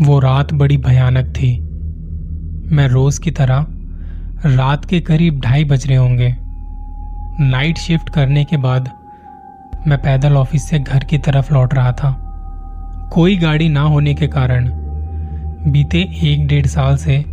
वो 0.00 0.18
रात 0.18 0.52
बड़ी 0.54 0.76
भयानक 0.76 1.26
थी। 1.28 1.58
मैं 2.74 2.88
रोज 2.88 3.18
की 3.18 3.30
तरह 3.30 3.66
रात 4.46 4.84
के 4.84 5.00
करीब 5.00 5.40
ढाई 5.40 5.64
बज 5.64 5.86
रहे 5.86 5.96
होंगे। 5.96 6.36
नाइट 7.40 7.78
शिफ्ट 7.78 8.10
करने 8.10 8.44
के 8.44 8.56
बाद 8.56 8.90
मैं 9.86 9.98
पैदल 9.98 10.36
ऑफ़िस 10.36 10.68
से 10.68 10.78
घर 10.78 11.04
की 11.04 11.18
तरफ़ 11.18 11.54
लौट 11.54 11.74
रहा 11.74 11.92
था। 11.92 12.18
कोई 13.12 13.36
गाड़ी 13.36 13.68
ना 13.68 13.80
होने 13.80 14.14
के 14.14 14.26
कारण 14.26 14.70
बीते 15.72 15.98
एक 16.24 16.46
डेढ़ 16.46 16.66
साल 16.66 16.96
से 16.96 17.24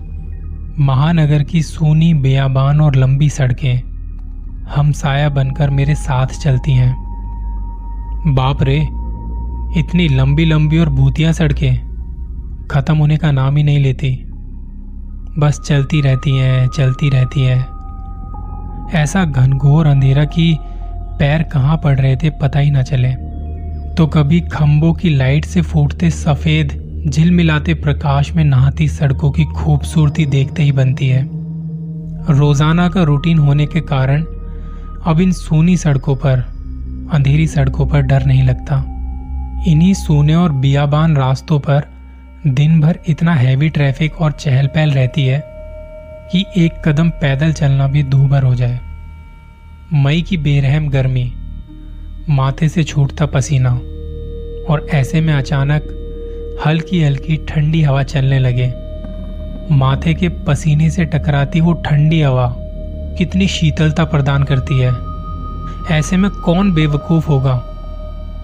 महानगर 0.80 1.44
की 1.44 1.62
सूनी 1.64 2.14
बेयाबान 2.14 2.82
और 2.82 2.96
लंबी 2.96 3.30
सड़कें 3.30 3.82
हमसाया 4.76 5.30
बनकर 5.30 5.70
मेरे 5.70 5.96
साथ 5.96 6.28
चलती 6.28 6.71
हैं। 6.71 6.96
बाप 8.28 8.64
रे, 8.64 8.80
इतनी 9.80 10.07
लंबी 10.07 10.46
लंबी 10.46 10.78
और 10.78 10.89
भूतिया 10.89 11.32
सड़कें। 11.32 11.89
खत्म 12.71 12.97
होने 12.97 13.17
का 13.17 13.31
नाम 13.31 13.57
ही 13.57 13.63
नहीं 13.63 13.79
लेती। 13.79 14.11
बस 15.39 15.60
चलती 15.60 16.01
रहती 16.01 16.36
हैं, 16.37 16.68
चलती 16.68 17.10
रहती 17.10 17.41
है। 17.41 17.57
ऐसा 18.93 19.23
घनघोर 19.25 19.87
अंधेरा 19.87 20.25
कि 20.25 20.57
पैर 21.19 21.43
कहाँ 21.43 21.77
पड़ 21.77 22.00
रहे 22.00 22.15
थे 22.15 22.29
पता 22.29 22.60
ही 22.60 22.71
ना 22.71 22.82
चले। 22.82 23.11
तो 23.96 24.07
कभी 24.07 24.39
खंभों 24.41 24.93
की 24.93 25.10
लाइट 25.10 25.46
से 25.46 25.61
फूटते 25.61 26.10
सफ़ेद, 26.10 26.74
झिलमिलाते 27.07 27.74
प्रकाश 27.74 28.32
में 28.32 28.43
नहाती 28.43 28.88
सड़कों 28.88 29.32
की 29.32 29.46
खूबसूरती 29.46 30.25
देखते 30.25 30.63
ही 30.63 30.71
बनती 30.71 31.07
है। 31.07 31.27
रोज़ाना 32.30 32.88
का 32.89 33.03
रूटीन 33.03 33.38
होने 33.38 33.66
के 33.66 33.81
कारण 33.81 34.23
अब 35.05 35.19
इन 35.22 35.31
सूनी 35.31 35.77
सड़कों 35.77 36.16
पर, 36.16 36.39
अंधेरी 37.13 37.47
सड़कों 37.47 37.88
पर 37.88 38.02
डर 38.02 38.25
नहीं 38.25 38.44
लगता। 38.44 38.83
इन्हीं 39.67 39.94
सूने 39.94 40.36
और 40.36 40.52
बियाबान 40.52 41.16
रास्तों 41.17 41.59
पर 41.59 41.98
दिन 42.48 42.81
भर 42.81 43.00
इतना 43.08 43.34
हैवी 43.34 43.70
ट्रैफ़िक 43.70 44.22
और 44.22 44.31
चहल 44.31 44.67
पहल 44.67 44.92
रहती 44.92 45.25
है 45.25 45.44
कि 46.31 46.45
एक 46.58 46.73
कदम 46.86 47.09
पैदल 47.09 47.53
चलना 47.53 47.88
भी 47.88 48.03
दूभर 48.03 48.44
हो 48.44 48.55
जाए। 48.55 48.80
मई 49.94 50.22
की 50.22 50.38
बेरहम 50.38 50.89
गर्मी, 50.89 51.33
माथे 52.30 52.69
से 52.69 52.83
छूटता 52.83 53.25
पसीना 53.25 53.69
और 54.69 54.88
ऐसे 54.94 55.22
में 55.22 55.33
अचानक 55.33 55.81
हल्की 56.66 57.03
हल्की 57.03 57.45
ठंडी 57.50 57.81
हवा 57.83 58.03
चलने 58.03 58.39
लगे। 58.39 58.73
माथे 59.72 60.13
के 60.13 60.30
पसीने 60.30 60.89
से 60.89 61.06
टकराती 61.06 61.61
वो 61.61 61.73
ठंडी 61.73 62.22
हवा 62.22 62.56
कितनी 63.17 63.47
शीतलता 63.47 64.06
प्रदान 64.06 64.44
करती 64.44 64.80
है। 64.80 64.94
ऐसे 66.00 66.17
में 66.17 66.31
कौन 66.31 66.73
बेवकूफ़ 66.73 67.28
होगा 67.28 67.63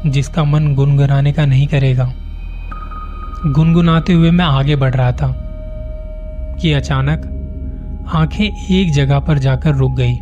जिसका 0.06 0.44
मन 0.44 0.76
गुनगुनाने 0.76 1.34
का 1.34 1.46
नहीं 1.46 1.68
करेगा? 1.68 2.14
गुनगुनाते 3.44 4.14
हुए 4.14 4.32
मैं 4.32 4.46
आगे 4.46 4.76
बढ़ 4.76 4.94
रहा 4.96 5.12
था 5.12 5.34
कि 6.62 6.74
अचानक 6.74 7.32
आँखें 8.16 8.76
एक 8.76 8.92
जगह 8.92 9.20
पर 9.20 9.38
जाकर 9.38 9.76
रुक 9.76 9.96
गई। 9.96 10.16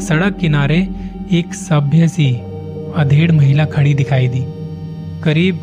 सड़क 0.00 0.36
किनारे 0.36 0.88
एक 1.32 1.54
सभ्य 1.54 2.08
सी 2.08 2.34
अधेड़ 2.96 3.32
महिला 3.32 3.64
खड़ी 3.64 3.94
दिखाई 3.94 4.28
दी। 4.28 4.44
करीब 5.22 5.60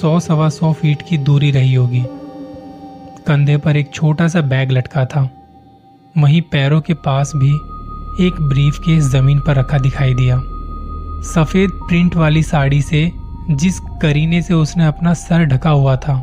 सौ 0.00 0.20
सवा 0.20 0.48
सौ 0.48 0.72
फीट 0.72 1.02
की 1.08 1.18
दूरी 1.18 1.50
रही 1.50 1.74
होगी। 1.74 2.04
कंधे 3.26 3.56
पर 3.56 3.76
एक 3.76 3.90
छोटा 3.94 4.28
सा 4.28 4.40
बैग 4.40 4.70
लटका 4.70 5.04
था। 5.04 5.30
वहीं 6.18 6.42
पैरों 6.42 6.80
के 6.80 6.94
पास 6.94 7.32
भी 7.36 7.52
एक 8.26 8.32
ब्रीफ 8.40 8.78
केस 8.78 9.04
ज़मीन 9.04 9.40
पर 9.40 9.56
रखा 9.56 9.78
दिखाई 9.78 10.14
दिया। 10.14 10.40
सफ़ेद 11.22 11.70
प्रिंट 11.70 12.16
वाली 12.16 12.42
साड़ी 12.42 12.82
से 12.82 13.12
जिस 13.50 13.80
करीने 13.80 14.42
से 14.42 14.54
उसने 14.54 14.86
अपना 14.86 15.14
सर 15.14 15.44
ढका 15.44 15.70
हुआ 15.70 15.96
था, 15.96 16.14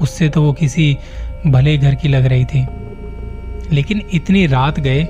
उससे 0.00 0.28
तो 0.28 0.42
वो 0.42 0.52
किसी 0.52 0.98
भले 1.46 1.78
घर 1.78 1.94
की 1.94 2.08
लग 2.08 2.24
रही 2.24 2.44
थी। 2.44 2.66
लेकिन 3.72 4.02
इतनी 4.14 4.46
रात 4.46 4.80
गए, 4.80 5.02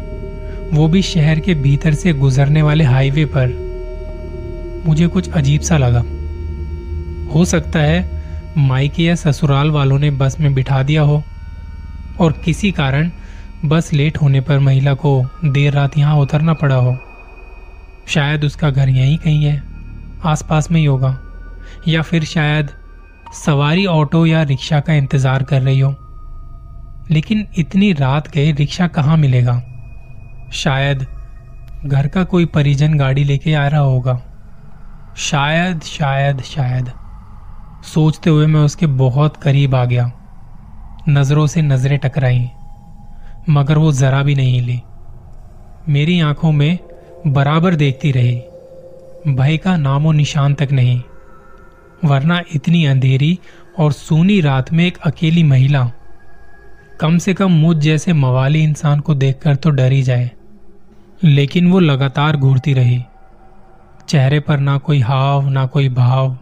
वो 0.72 0.88
भी 0.88 1.02
शहर 1.02 1.40
के 1.40 1.54
भीतर 1.54 1.94
से 1.94 2.12
गुजरने 2.12 2.62
वाले 2.62 2.84
हाईवे 2.84 3.24
पर। 3.24 4.82
मुझे 4.86 5.06
कुछ 5.06 5.30
अजीब 5.30 5.60
सा 5.60 5.78
लगा। 5.78 6.04
हो 7.34 7.44
सकता 7.44 7.78
है 7.78 8.22
माइके 8.58 9.02
या 9.02 9.14
ससुराल 9.14 9.70
वालों 9.70 9.98
ने 9.98 10.10
बस 10.10 10.36
में 10.40 10.54
बिठा 10.54 10.82
दिया 10.82 11.02
हो, 11.02 11.22
और 12.20 12.32
किसी 12.32 12.72
कारण 12.72 13.10
बस 13.64 13.92
लेट 13.92 14.22
होने 14.22 14.40
पर 14.40 14.58
महिला 14.58 14.94
को 14.94 15.26
देर 15.44 15.72
रात 15.72 15.98
यहाँ 15.98 16.16
उतरना 16.16 16.52
पड़ा 16.52 16.76
हो। 16.76 16.96
शायद 18.06 18.44
उसका 18.44 18.70
घर 18.70 18.88
यहीं 18.88 19.16
कहीं 19.16 19.44
है। 19.44 19.71
आसपास 20.24 20.70
में 20.70 20.80
ही 20.80 20.86
होगा। 20.86 21.18
या 21.88 22.02
फिर 22.02 22.24
शायद 22.24 22.70
सवारी 23.34 23.86
ऑटो 23.86 24.24
या 24.26 24.42
रिक्शा 24.42 24.80
का 24.80 24.92
इंतज़ार 24.92 25.42
कर 25.42 25.62
रही 25.62 25.80
हो। 25.80 25.94
लेकिन 27.10 27.46
इतनी 27.58 27.92
रात 27.92 28.28
गए, 28.28 28.52
रिक्शा 28.52 28.86
कहाँ 28.86 29.16
मिलेगा? 29.16 29.60
शायद 30.52 31.06
घर 31.86 32.06
का 32.06 32.24
कोई 32.24 32.44
परिजन 32.46 32.94
गाड़ी 32.94 33.24
लेके 33.24 33.54
आ 33.54 33.66
रहा 33.68 33.80
होगा। 33.80 34.20
शायद 35.16 35.80
शायद 35.80 36.40
शायद। 36.40 36.92
सोचते 37.84 38.30
हुए 38.30 38.46
मैं 38.46 38.60
उसके 38.60 38.86
बहुत 38.86 39.36
करीब 39.36 39.74
आ 39.74 39.84
गया। 39.84 40.10
नज़रों 41.08 41.46
से 41.46 41.62
नज़रें 41.62 41.98
टकराई, 41.98 42.48
मगर 43.50 43.78
वो 43.78 43.92
जरा 43.92 44.22
भी 44.22 44.34
नहीं 44.34 44.54
हिली। 44.54 44.80
मेरी 45.88 46.20
आँखों 46.20 46.52
में 46.52 46.78
बराबर 47.26 47.74
देखती 47.74 48.12
रही। 48.12 48.42
भय 49.26 49.56
का 49.56 49.76
नामो 49.76 50.12
निशान 50.12 50.54
तक 50.54 50.68
नहीं, 50.72 51.00
वरना 52.04 52.40
इतनी 52.54 52.84
अंधेरी 52.86 53.38
और 53.78 53.92
सूनी 53.92 54.40
रात 54.40 54.72
में 54.72 54.84
एक 54.86 54.98
अकेली 54.98 55.42
महिला, 55.42 55.84
कम 57.00 57.18
से 57.18 57.34
कम 57.34 57.50
मुझ 57.52 57.76
जैसे 57.76 58.12
मवाली 58.12 58.62
इंसान 58.62 59.00
को 59.00 59.14
देखकर 59.14 59.56
तो 59.56 59.70
डर 59.70 59.92
ही 59.92 60.02
जाए, 60.02 60.30
लेकिन 61.24 61.70
वो 61.70 61.80
लगातार 61.80 62.36
घूरती 62.36 62.74
रही, 62.74 63.02
चेहरे 64.08 64.40
पर 64.40 64.58
ना 64.58 64.76
कोई 64.78 65.00
हाव, 65.00 65.48
ना 65.48 65.66
कोई 65.66 65.88
भाव। 65.90 66.36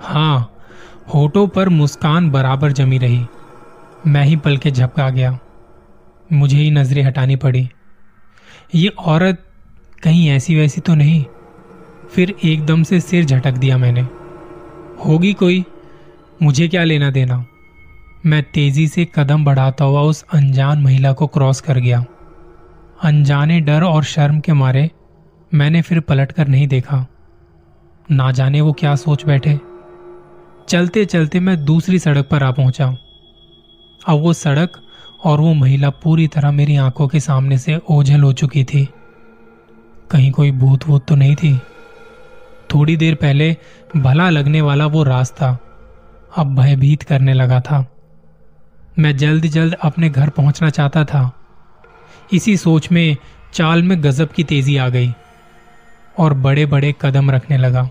हाँ 0.00 0.50
होठों 1.14 1.46
पर 1.48 1.68
मुस्कान 1.68 2.30
बराबर 2.30 2.72
जमी 2.72 2.98
रही, 2.98 3.24
मैं 4.06 4.24
ही 4.24 4.36
पल 4.36 4.56
के 4.56 4.70
झपका 4.70 5.08
गया, 5.10 5.38
मुझे 6.30 6.56
ही 6.56 6.70
नज़रें 6.70 7.02
हटानी 7.02 7.36
पड़ी। 7.36 7.68
ये 8.74 8.88
औरत 8.88 9.44
कहीं 10.02 10.28
ऐसी 10.30 10.56
वैसी 10.56 10.80
तो 10.80 10.94
नहीं 10.94 11.24
फिर 12.10 12.34
एकदम 12.44 12.82
से 12.82 13.00
सिर 13.00 13.24
झटक 13.24 13.52
दिया 13.52 13.78
मैंने। 13.78 14.00
होगी 15.06 15.32
कोई, 15.32 15.64
मुझे 16.42 16.68
क्या 16.68 16.84
लेना 16.84 17.10
देना? 17.10 17.46
मैं 18.26 18.42
तेज़ी 18.42 18.88
से 18.88 19.08
कदम 19.14 19.44
बढ़ाता 19.44 19.84
हुआ 19.84 20.00
उस 20.00 20.24
अनजान 20.32 20.82
महिला 20.82 21.12
को 21.12 21.26
क्रॉस 21.26 21.60
कर 21.60 21.78
गया। 21.78 22.04
अनजाने 23.02 23.60
डर 23.60 23.82
और 23.82 24.04
शर्म 24.04 24.40
के 24.40 24.52
मारे 24.52 24.90
मैंने 25.54 25.82
फिर 25.82 26.00
पलट 26.00 26.32
कर 26.32 26.48
नहीं 26.48 26.68
देखा। 26.68 27.06
ना 28.10 28.32
जाने 28.32 28.60
वो 28.60 28.72
क्या 28.72 28.96
सोच 28.96 29.26
बैठे। 29.26 29.60
चलते 30.68 31.04
चलते 31.04 31.40
मैं 31.40 31.64
दूसरी 31.64 31.98
सड़क 31.98 32.28
पर 32.30 32.42
आ 32.42 32.50
पहुँचा। 32.50 32.86
अब 34.08 34.20
वो 34.20 34.32
सड़क 34.32 34.82
और 35.24 35.40
वो 35.40 35.54
महिला 35.54 35.90
पूरी 35.90 36.26
तरह 36.26 36.50
मेरी 36.50 36.76
आँखों 36.76 37.08
के 37.08 37.20
सामने 37.20 37.58
से 37.58 37.80
ओझल 37.90 38.20
हो 38.20 38.32
चुकी 38.32 38.64
थी। 38.64 38.88
कहीं 40.10 40.32
कोई 40.32 40.50
भूत 40.50 40.88
वूत 40.88 41.06
तो 41.06 41.14
नहीं 41.14 41.36
थी? 41.36 41.60
थोड़ी 42.74 42.96
देर 42.96 43.14
पहले 43.14 43.56
भला 43.96 44.28
लगने 44.30 44.60
वाला 44.60 44.86
वो 44.86 45.02
रास्ता 45.02 45.56
अब 46.36 46.54
भयभीत 46.56 47.02
करने 47.02 47.32
लगा 47.32 47.60
था। 47.60 47.84
मैं 48.98 49.16
जल्द 49.16 49.46
जल्द 49.46 49.74
अपने 49.74 50.08
घर 50.10 50.28
पहुँचना 50.28 50.70
चाहता 50.70 51.04
था। 51.04 51.30
इसी 52.32 52.56
सोच 52.56 52.90
में 52.92 53.16
चाल 53.52 53.82
में 53.82 54.02
गजब 54.04 54.28
की 54.28 54.44
तेज़ी 54.44 54.76
आ 54.76 54.88
गई 54.88 55.12
और 56.18 56.34
बड़े 56.34 56.66
बड़े 56.66 56.94
कदम 57.00 57.30
रखने 57.30 57.56
लगा। 57.56 57.88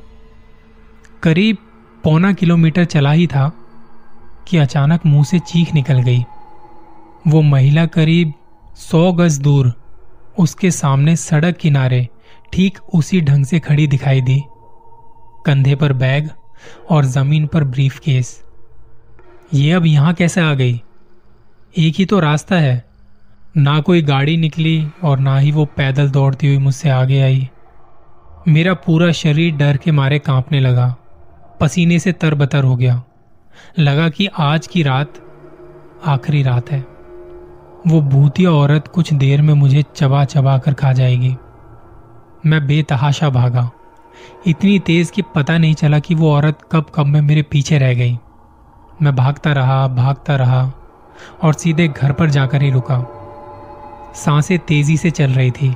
करीब 1.23 1.57
पौना 2.03 2.33
किलोमीटर 2.33 2.85
चला 2.85 3.11
ही 3.11 3.27
था 3.27 3.51
कि 4.47 4.57
अचानक 4.57 5.05
मुँह 5.05 5.23
से 5.23 5.39
चीख 5.39 5.73
निकल 5.73 6.01
गई। 6.01 6.23
वो 7.27 7.41
महिला 7.41 7.85
करीब 7.85 8.33
सौ 8.77 9.11
गज 9.13 9.37
दूर 9.39 9.73
उसके 10.39 10.71
सामने 10.71 11.15
सड़क 11.15 11.57
किनारे 11.57 12.07
ठीक 12.53 12.79
उसी 12.93 13.21
ढंग 13.21 13.45
से 13.45 13.59
खड़ी 13.59 13.87
दिखाई 13.87 14.21
दी। 14.21 14.41
कंधे 15.45 15.75
पर 15.75 15.93
बैग 15.93 16.29
और 16.89 17.05
ज़मीन 17.05 17.47
पर 17.47 17.63
ब्रीफ 17.63 17.99
केस 17.99 18.43
ये 19.53 19.71
अब 19.71 19.85
यहाँ 19.85 20.13
कैसे 20.13 20.41
आ 20.41 20.53
गई? 20.53 20.81
एक 21.77 21.93
ही 21.95 22.05
तो 22.05 22.19
रास्ता 22.19 22.55
है। 22.55 22.85
ना 23.57 23.79
कोई 23.81 24.01
गाड़ी 24.01 24.37
निकली 24.37 24.87
और 25.03 25.19
ना 25.19 25.37
ही 25.37 25.51
वो 25.51 25.65
पैदल 25.65 26.09
दौड़ती 26.09 26.47
हुई 26.47 26.57
मुझसे 26.57 26.89
आगे 26.89 27.21
आई। 27.21 27.49
मेरा 28.47 28.73
पूरा 28.73 29.11
शरीर 29.11 29.55
डर 29.55 29.77
के 29.77 29.91
मारे 29.91 30.19
कांपने 30.19 30.59
लगा। 30.59 30.95
पसीने 31.59 31.99
से 31.99 32.11
तरबतर 32.11 32.63
हो 32.63 32.75
गया। 32.75 33.03
लगा 33.79 34.09
कि 34.09 34.27
आज 34.37 34.67
की 34.67 34.83
रात 34.83 35.13
आखिरी 36.05 36.43
रात 36.43 36.71
है। 36.71 36.79
वो 37.87 38.01
भूतिया 38.01 38.51
औरत 38.51 38.87
कुछ 38.87 39.13
देर 39.13 39.41
में 39.41 39.53
मुझे 39.53 39.83
चबा 39.95 40.25
चबा 40.25 40.57
कर 40.57 40.73
खा 40.73 40.93
जाएगी। 40.93 41.35
मैं 42.45 42.67
बेतहाशा 42.67 43.29
भागा। 43.29 43.71
इतनी 44.47 44.79
तेज 44.79 45.11
कि 45.11 45.21
पता 45.21 45.57
नहीं 45.57 45.73
चला 45.73 45.99
कि 45.99 46.15
वो 46.15 46.33
औरत 46.33 46.59
कब 46.71 46.85
कब 46.95 47.05
में 47.05 47.21
मेरे 47.21 47.41
पीछे 47.41 47.77
रह 47.77 47.93
गई। 47.93 48.17
मैं 49.01 49.15
भागता 49.15 49.53
रहा 49.53 49.87
भागता 49.87 50.35
रहा 50.35 50.71
और 51.43 51.53
सीधे 51.53 51.87
घर 51.87 52.11
पर 52.11 52.29
जाकर 52.29 52.61
ही 52.61 52.69
रुका। 52.71 52.99
साँसें 54.15 54.59
तेज़ी 54.59 54.97
से 54.97 55.11
चल 55.11 55.31
रही 55.31 55.51
थी। 55.51 55.75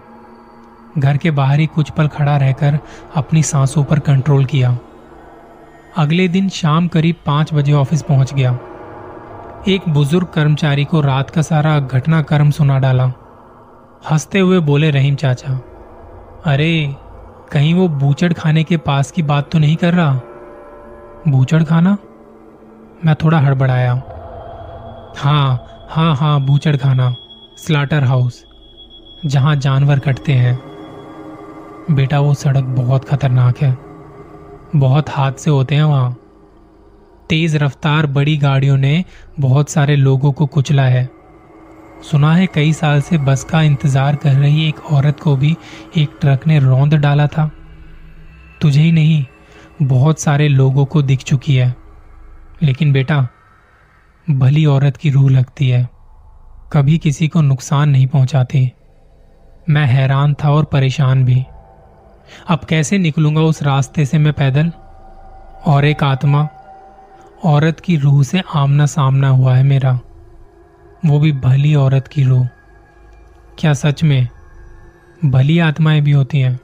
घर 0.98 1.18
के 1.18 1.32
बाहर 1.32 1.60
ही 1.60 1.66
कुछ 1.66 1.90
पल 1.90 2.08
खड़ा 2.08 2.38
रहकर 2.38 2.80
अपनी 3.16 3.44
सांसों 3.44 3.84
पर 3.84 4.00
कंट्रोल 4.00 4.46
किया। 4.46 4.78
अगले 5.98 6.28
दिन 6.28 6.50
शाम 6.50 6.88
करीब 6.88 7.16
पाँच 7.26 7.54
बजे 7.54 7.74
ऑफ़िस 7.74 8.02
पहुँच 8.02 8.34
गया। 8.34 8.60
एक 9.68 9.90
बुज़ुर्ग 9.90 10.28
कर्मचारी 10.28 10.86
को 10.86 11.02
रात 11.02 11.30
का 11.30 11.42
सारा 11.42 11.80
घटनाक्रम 11.80 12.52
सुना 12.52 12.80
डाला। 12.80 13.12
हँसते 14.12 14.40
हुए 14.40 14.60
बोले, 14.60 14.92
रहीम 14.92 15.16
चाचा, 15.16 15.60
अरे 16.46 16.96
कहीं 17.52 17.74
वो 17.74 17.88
बूचड़ 17.88 18.34
खाने 18.34 18.64
के 18.64 18.78
पास 18.78 19.12
की 19.12 19.22
बात 19.22 19.52
तो 19.52 19.60
नहीं 19.60 19.76
कर 19.76 19.94
रहा? 19.94 20.22
बूचड़ 21.28 21.64
खाना? 21.64 21.98
मैं 23.06 23.16
थोड़ा 23.16 23.40
हड़बड़ाया। 23.40 23.94
हाँ 25.18 25.66
हाँ 25.90 26.16
हाँ 26.16 26.42
बूचड़ 26.42 26.78
खाना। 26.78 27.16
स्लाटर 27.58 28.04
हाउस, 28.04 28.46
जहाँ 29.26 29.56
जानवर 29.56 30.00
कटते 30.00 30.34
हैं। 30.34 30.60
बेटा, 31.92 32.20
वो 32.20 32.34
सड़क 32.34 32.64
बहुत 32.64 33.06
खतरनाक 33.06 33.58
है। 33.58 33.78
बहुत 34.76 35.10
हादसे 35.10 35.52
होते 35.52 35.76
हैं 35.76 35.84
वहाँ। 35.84 36.18
तेज 37.30 37.56
रफ्तार 37.56 38.06
बड़ी 38.06 38.38
गाड़ियों 38.38 38.78
ने 38.78 39.06
बहुत 39.40 39.70
सारे 39.70 39.96
लोगों 39.96 40.32
को 40.32 40.46
कुचला 40.46 40.84
है। 40.84 41.17
सुना 42.04 42.36
है 42.36 42.48
कई 42.48 42.74
साल 42.74 43.02
से 43.02 43.18
बस 43.18 43.44
का 43.44 43.62
इंतज़ार 43.62 44.16
कर 44.16 44.32
रही 44.32 44.70
एक 44.70 44.80
औरत 44.80 45.20
को 45.20 45.36
भी 45.36 45.58
एक 45.98 46.10
ट्रक 46.22 46.48
ने 46.48 46.60
रौंद 46.60 46.94
डाला 46.94 47.28
था। 47.28 47.52
तुझे 48.62 48.82
ही 48.82 48.92
नहीं, 48.92 49.26
बहुत 49.82 50.20
सारे 50.20 50.48
लोगों 50.48 50.86
को 50.86 51.02
दिख 51.02 51.20
चुकी 51.20 51.56
है। 51.56 51.76
लेकिन 52.64 52.94
बेटा, 52.94 53.28
भली 54.30 54.66
औरत 54.66 54.98
की 54.98 55.10
रूह 55.10 55.32
लगती 55.32 55.70
है। 55.70 55.90
कभी 56.74 56.98
किसी 56.98 57.28
को 57.28 57.42
नुकसान 57.42 57.90
नहीं 57.90 58.08
पहुंचाती। 58.08 58.72
मैं 59.70 59.86
हैरान 59.86 60.34
था 60.34 60.52
और 60.52 60.66
परेशान 60.66 61.26
भी। 61.26 61.46
अब 62.48 62.60
कैसे 62.60 62.98
निकलूँगा 62.98 63.42
उस 63.42 63.64
रास्ते 63.64 64.06
से 64.06 64.18
मैं 64.18 64.34
पैदल? 64.34 64.72
और 65.66 65.86
एक 65.86 66.04
आत्मा, 66.04 66.48
औरत 67.46 67.80
की 67.80 67.98
रूह 67.98 68.24
से 68.24 68.42
आमना 68.56 68.86
सामना 68.86 69.30
हुआ 69.30 69.56
है 69.56 69.64
मेरा। 69.64 70.00
वो 71.06 71.20
भी 71.20 71.32
भली 71.32 71.76
औरत 71.76 72.08
की 72.08 72.24
रूह 72.24 72.48
क्या 73.60 73.74
सच 73.74 74.04
में 74.04 74.28
भली 75.26 75.60
आत्माएँ 75.60 76.02
भी 76.02 76.12
होती 76.12 76.40
हैं? 76.40 76.60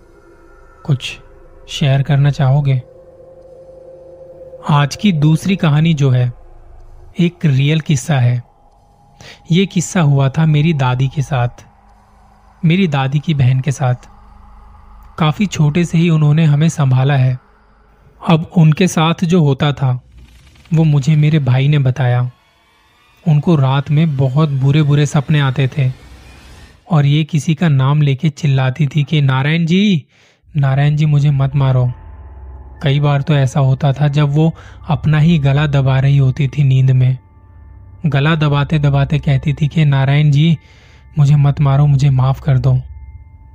कुछ 0.86 1.20
शेयर 1.70 2.04
करना 2.04 2.32
चाहोगे? 2.32 2.84
आज 4.70 4.96
की 4.96 5.12
दूसरी 5.12 5.56
कहानी 5.56 5.94
जो 5.94 6.10
है, 6.10 6.34
एक 7.20 7.46
रियल 7.46 7.80
किस्सा 7.80 8.20
है। 8.20 8.44
ये 9.52 9.66
किस्सा 9.66 10.02
हुआ 10.02 10.30
था 10.30 10.46
मेरी 10.46 10.74
दादी 10.74 11.08
के 11.08 11.22
साथ, 11.22 11.50
मेरी 12.66 12.88
दादी 12.88 13.20
की 13.20 13.34
बहन 13.34 13.60
के 13.60 13.72
साथ। 13.72 13.96
काफ़ी 15.20 15.46
छोटे 15.46 15.86
से 15.86 15.98
ही 15.98 16.10
उन्होंने 16.10 16.46
हमें 16.46 16.70
संभाला 16.70 17.16
है। 17.16 17.40
अब 18.30 18.52
उनके 18.58 18.88
साथ 18.88 19.26
जो 19.26 19.44
होता 19.44 19.72
था, 19.72 20.02
वो 20.74 20.84
मुझे 20.84 21.16
मेरे 21.16 21.40
भाई 21.40 21.68
ने 21.68 21.80
बताया। 21.80 22.32
उनको 23.28 23.56
रात 23.56 23.92
में 23.92 24.18
बहुत 24.18 24.50
बुरे 24.50 24.84
बुरे 24.84 25.06
सपने 25.06 25.40
आते 25.40 25.70
थे। 25.78 25.92
और 26.92 27.06
ये 27.06 27.24
किसी 27.24 27.56
का 27.56 27.70
नाम 27.70 28.02
लेके 28.02 28.30
चिल्लाती 28.30 28.88
थी 28.88 29.04
कि, 29.04 29.22
नारायण 29.22 29.66
जी 29.66 30.06
नारायण 30.58 30.96
जी, 30.96 31.06
मुझे 31.06 31.32
मत 31.32 31.56
मारो। 31.56 31.92
कई 32.84 33.00
बार 33.00 33.22
तो 33.22 33.34
ऐसा 33.34 33.60
होता 33.60 33.94
था 33.94 34.08
जब 34.08 34.30
वो 34.30 34.56
अपना 34.90 35.20
ही 35.20 35.40
गला 35.40 35.68
दबा 35.68 36.00
रही 36.00 36.18
होती 36.18 36.48
थी 36.48 36.64
नींद 36.64 36.92
में। 36.92 37.18
गला 38.06 38.36
दबाते 38.36 38.80
दबाते 38.80 39.20
कहती 39.20 39.54
थी 39.54 39.68
कि, 39.68 39.86
नारायण 39.86 40.32
जी, 40.32 40.58
मुझे 41.20 41.36
मत 41.36 41.62
मारो, 41.62 41.86
मुझे 41.88 42.10
माफ़ 42.10 42.42
कर 42.42 42.58
दो। 42.58 42.76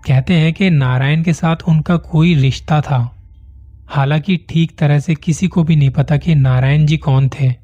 कहते 0.06 0.34
हैं 0.34 0.52
कि 0.52 0.70
नारायण 0.70 1.22
के 1.22 1.32
साथ 1.32 1.56
उनका 1.68 1.96
कोई 1.96 2.34
रिश्ता 2.34 2.80
था। 2.80 3.16
हालाँकि 3.86 4.36
ठीक 4.36 4.78
तरह 4.78 4.98
से 4.98 5.14
किसी 5.14 5.48
को 5.48 5.62
भी 5.62 5.76
नहीं 5.76 5.90
पता 5.90 6.16
कि 6.16 6.34
नारायण 6.34 6.86
जी 6.86 6.96
कौन 6.96 7.28
थे। 7.28 7.54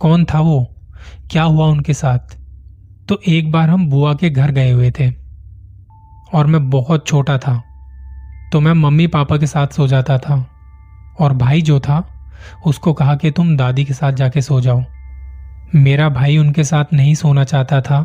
कौन 0.00 0.24
था 0.24 0.40
वो? 0.40 0.69
क्या 1.30 1.42
हुआ 1.42 1.66
उनके 1.66 1.94
साथ? 1.94 2.36
तो 3.08 3.20
एक 3.28 3.50
बार 3.52 3.68
हम 3.70 3.88
बुआ 3.88 4.14
के 4.14 4.30
घर 4.30 4.50
गए 4.50 4.70
हुए 4.70 4.90
थे। 4.90 5.10
और 6.34 6.46
मैं 6.46 6.68
बहुत 6.70 7.06
छोटा 7.06 7.38
था 7.38 7.62
तो 8.52 8.60
मैं 8.60 8.72
मम्मी 8.72 9.06
पापा 9.06 9.36
के 9.36 9.46
साथ 9.46 9.66
सो 9.66 9.86
जाता 9.86 10.18
था। 10.18 10.34
और 11.20 11.32
भाई 11.32 11.62
जो 11.62 11.78
था, 11.80 11.98
उसको 12.66 12.92
कहा 12.92 13.14
कि 13.14 13.30
तुम 13.30 13.56
दादी 13.56 13.84
के 13.84 13.94
साथ 13.94 14.12
जाके 14.12 14.42
सो 14.42 14.60
जाओ। 14.60 14.82
मेरा 15.74 16.08
भाई 16.08 16.36
उनके 16.36 16.64
साथ 16.64 16.84
नहीं 16.92 17.14
सोना 17.14 17.44
चाहता 17.44 17.80
था, 17.80 18.00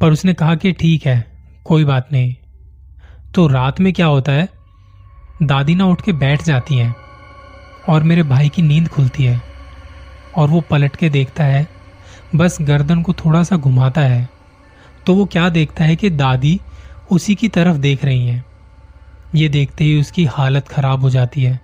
पर 0.00 0.12
उसने 0.12 0.34
कहा 0.34 0.54
कि 0.54 0.72
ठीक 0.72 1.06
है, 1.06 1.24
कोई 1.64 1.84
बात 1.84 2.08
नहीं। 2.12 2.34
तो 3.34 3.46
रात 3.46 3.80
में 3.80 3.92
क्या 3.92 4.06
होता 4.06 4.32
है, 4.32 4.48
दादी 5.42 5.74
ना 5.74 5.84
उठ 5.84 6.02
के 6.02 6.12
बैठ 6.12 6.42
जाती 6.42 6.78
हैं, 6.78 6.94
और 7.88 8.02
मेरे 8.02 8.22
भाई 8.22 8.48
की 8.48 8.62
नींद 8.62 8.88
खुलती 8.88 9.24
है, 9.24 9.40
और 10.36 10.48
वो 10.48 10.60
पलट 10.60 10.96
के 10.96 11.10
देखता 11.10 11.44
है 11.44 11.66
बस 12.36 12.58
गर्दन 12.60 13.02
को 13.02 13.12
थोड़ा 13.14 13.42
सा 13.42 13.56
घुमाता 13.56 14.00
है 14.00 14.28
तो 15.06 15.14
वो 15.14 15.24
क्या 15.24 15.48
देखता 15.48 15.84
है 15.84 15.96
कि 15.96 16.10
दादी 16.10 16.60
उसी 17.10 17.34
की 17.34 17.48
तरफ़ 17.48 17.76
देख 17.76 18.04
रही 18.04 18.26
हैं। 18.26 18.44
ये 19.34 19.48
देखते 19.48 19.84
ही 19.84 20.00
उसकी 20.00 20.24
हालत 20.24 20.68
खराब 20.68 21.00
हो 21.00 21.10
जाती 21.10 21.42
है। 21.42 21.60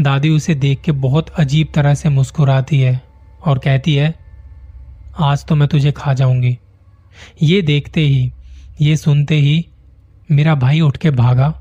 दादी 0.00 0.30
उसे 0.30 0.54
देख 0.54 0.80
के 0.80 0.92
बहुत 0.92 1.28
अजीब 1.30 1.68
तरह 1.74 1.94
से 1.94 2.08
मुस्कुराती 2.08 2.80
है 2.80 3.00
और 3.46 3.58
कहती 3.58 3.94
है, 3.94 4.14
आज 5.18 5.44
तो 5.44 5.54
मैं 5.54 5.68
तुझे 5.68 5.92
खा 5.92 6.14
जाऊँगी। 6.14 6.58
ये 7.42 7.62
देखते 7.62 8.00
ही, 8.00 8.32
ये 8.80 8.96
सुनते 8.96 9.34
ही 9.34 9.64
मेरा 10.30 10.54
भाई 10.54 10.80
उठ 10.80 10.96
के 10.96 11.10
भागा, 11.10 11.54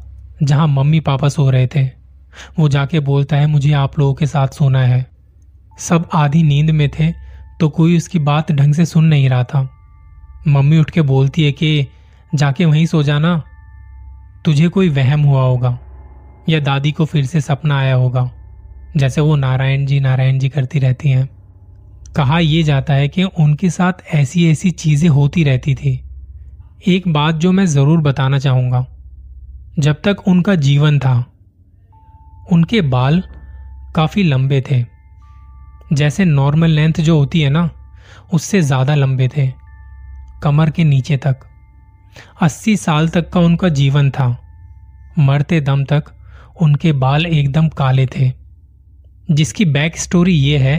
जहाँ 0.43 0.67
मम्मी 0.67 0.99
पापा 0.99 1.29
सो 1.29 1.49
रहे 1.49 1.67
थे। 1.67 1.85
वो 2.59 2.69
जाके 2.69 2.99
बोलता 2.99 3.37
है, 3.37 3.47
मुझे 3.47 3.71
आप 3.73 3.99
लोगों 3.99 4.13
के 4.13 4.25
साथ 4.25 4.47
सोना 4.47 4.83
है। 4.83 5.05
सब 5.79 6.09
आधी 6.13 6.43
नींद 6.43 6.69
में 6.69 6.89
थे 6.89 7.28
तो 7.59 7.69
कोई 7.69 7.97
उसकी 7.97 8.19
बात 8.19 8.51
ढंग 8.51 8.73
से 8.73 8.85
सुन 8.85 9.05
नहीं 9.05 9.29
रहा 9.29 9.43
था। 9.43 9.69
मम्मी 10.47 10.79
उठ 10.79 10.89
के 10.89 11.01
बोलती 11.01 11.43
है 11.43 11.51
कि, 11.51 11.87
जाके 12.35 12.65
वहीं 12.65 12.85
सो 12.85 13.03
जाना 13.03 13.43
तुझे 14.45 14.67
कोई 14.67 14.89
वहम 14.89 15.21
हुआ 15.21 15.41
होगा, 15.41 15.79
या 16.49 16.59
दादी 16.59 16.91
को 16.91 17.05
फिर 17.05 17.25
से 17.25 17.41
सपना 17.41 17.79
आया 17.79 17.95
होगा, 17.95 18.31
जैसे 18.97 19.21
वो 19.21 19.35
नारायण 19.35 19.85
जी 19.85 19.99
नारायण 19.99 20.39
जी 20.39 20.49
करती 20.49 20.79
रहती 20.79 21.09
हैं। 21.09 21.29
कहा 22.15 22.39
यह 22.39 22.63
जाता 22.63 22.93
है 22.93 23.07
कि 23.07 23.23
उनके 23.23 23.69
साथ 23.69 23.93
ऐसी 24.13 24.49
ऐसी 24.51 24.71
चीज़ें 24.71 25.09
होती 25.09 25.43
रहती 25.43 25.75
थी। 25.75 26.05
एक 26.87 27.07
बात 27.07 27.35
जो 27.35 27.51
मैं 27.51 27.65
ज़रूर 27.65 28.01
बताना 28.01 28.39
चाहूँगा। 28.39 28.85
जब 29.79 30.01
तक 30.03 30.27
उनका 30.27 30.55
जीवन 30.55 30.99
था, 30.99 31.25
उनके 32.51 32.81
बाल 32.81 33.23
काफ़ी 33.95 34.23
लंबे 34.23 34.63
थे। 34.71 34.98
जैसे 35.91 36.25
नॉर्मल 36.25 36.69
लेंथ 36.69 36.93
जो 36.93 37.17
होती 37.17 37.41
है 37.41 37.49
ना, 37.49 37.69
उससे 38.33 38.61
ज़्यादा 38.61 38.95
लंबे 38.95 39.27
थे, 39.27 39.47
कमर 40.43 40.69
के 40.69 40.83
नीचे 40.83 41.17
तक। 41.17 41.39
अस्सी 42.41 42.75
साल 42.77 43.09
तक 43.09 43.29
का 43.29 43.39
उनका 43.39 43.69
जीवन 43.71 44.09
था। 44.11 44.27
मरते 45.19 45.59
दम 45.61 45.83
तक 45.83 46.11
उनके 46.61 46.91
बाल 46.95 47.25
एकदम 47.25 47.67
काले 47.69 48.05
थे। 48.07 48.31
जिसकी 49.31 49.65
बैक 49.67 49.97
स्टोरी 49.97 50.33
ये 50.33 50.57
है, 50.57 50.77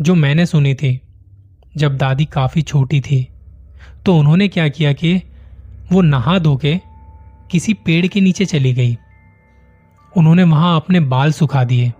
जो 0.00 0.14
मैंने 0.14 0.46
सुनी 0.46 0.74
थी, 0.74 1.00
जब 1.76 1.96
दादी 1.96 2.24
काफ़ी 2.24 2.62
छोटी 2.62 3.00
थी 3.00 3.26
तो 4.06 4.16
उन्होंने 4.18 4.48
क्या 4.48 4.68
किया 4.68 4.92
कि 4.92 5.14
वो 5.92 6.00
नहा 6.02 6.38
धो 6.38 6.56
के 6.56 6.76
किसी 7.50 7.74
पेड़ 7.76 8.06
के 8.06 8.20
नीचे 8.20 8.44
चली 8.44 8.72
गई। 8.74 8.96
उन्होंने 10.12 10.42
वहाँ 10.44 10.74
अपने 10.76 11.00
बाल 11.02 11.32
सुखा 11.32 11.62
दिए। 11.64 11.92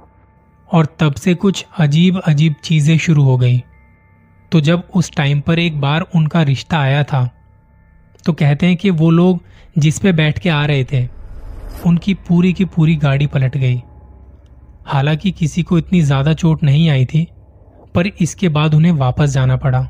और 0.75 0.87
तब 1.01 1.15
से 1.15 1.35
कुछ 1.37 1.65
अजीब 1.79 2.21
अजीब 2.21 2.55
चीज़ें 2.65 2.97
शुरू 2.99 3.23
हो 3.23 3.37
गई। 3.39 3.63
तो 4.53 4.61
जब 4.61 4.83
उस 4.95 5.11
टाइम 5.17 5.41
पर 5.41 5.59
एक 5.59 5.81
बार 5.81 6.07
उनका 6.15 6.43
रिश्ता 6.43 6.79
आया 6.79 7.03
था 7.05 7.29
तो 8.25 8.33
कहते 8.33 8.67
हैं 8.67 8.77
कि 8.77 8.91
वो 8.93 9.11
लोग 9.11 9.41
जिस 9.79 9.99
पे 9.99 10.13
बैठ 10.13 10.39
के 10.39 10.49
आ 10.49 10.65
रहे 10.67 10.85
थे, 10.85 11.07
उनकी 11.87 12.15
पूरी 12.29 12.53
की 12.53 12.65
पूरी 12.67 12.95
गाड़ी 12.97 13.27
पलट 13.27 13.57
गई। 13.57 13.81
हालाँकि 14.87 15.31
किसी 15.33 15.63
को 15.63 15.79
इतनी 15.79 16.01
ज़्यादा 16.03 16.33
चोट 16.35 16.63
नहीं 16.63 16.89
आई 16.91 17.05
थी, 17.05 17.27
पर 17.95 18.07
इसके 18.07 18.49
बाद 18.49 18.75
उन्हें 18.75 18.93
वापस 18.93 19.31
जाना 19.31 19.57
पड़ा। 19.57 19.81